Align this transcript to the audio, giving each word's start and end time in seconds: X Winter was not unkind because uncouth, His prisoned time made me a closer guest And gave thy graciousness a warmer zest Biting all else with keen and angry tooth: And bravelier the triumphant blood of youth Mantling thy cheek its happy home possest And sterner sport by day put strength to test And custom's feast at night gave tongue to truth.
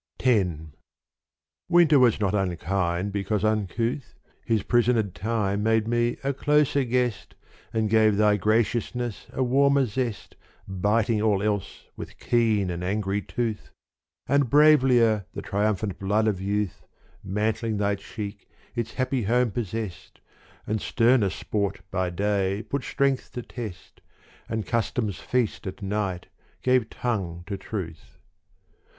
X 0.19 0.49
Winter 1.69 1.99
was 1.99 2.19
not 2.19 2.33
unkind 2.33 3.11
because 3.11 3.43
uncouth, 3.45 4.15
His 4.43 4.63
prisoned 4.63 5.13
time 5.13 5.61
made 5.61 5.87
me 5.87 6.17
a 6.23 6.33
closer 6.33 6.83
guest 6.83 7.35
And 7.71 7.87
gave 7.87 8.17
thy 8.17 8.35
graciousness 8.37 9.27
a 9.31 9.43
warmer 9.43 9.85
zest 9.85 10.37
Biting 10.67 11.21
all 11.21 11.43
else 11.43 11.83
with 11.95 12.17
keen 12.17 12.71
and 12.71 12.83
angry 12.83 13.21
tooth: 13.21 13.69
And 14.27 14.49
bravelier 14.49 15.27
the 15.35 15.43
triumphant 15.43 15.99
blood 15.99 16.27
of 16.27 16.41
youth 16.41 16.81
Mantling 17.23 17.77
thy 17.77 17.93
cheek 17.93 18.49
its 18.75 18.95
happy 18.95 19.21
home 19.21 19.51
possest 19.51 20.19
And 20.65 20.81
sterner 20.81 21.29
sport 21.29 21.81
by 21.91 22.09
day 22.09 22.63
put 22.63 22.83
strength 22.83 23.33
to 23.33 23.43
test 23.43 24.01
And 24.49 24.65
custom's 24.65 25.19
feast 25.19 25.67
at 25.67 25.83
night 25.83 26.25
gave 26.63 26.89
tongue 26.89 27.43
to 27.45 27.55
truth. 27.55 28.17